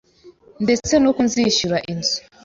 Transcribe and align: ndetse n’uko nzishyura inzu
ndetse 0.63 0.91
n’uko 0.97 1.19
nzishyura 1.27 1.77
inzu 1.91 2.17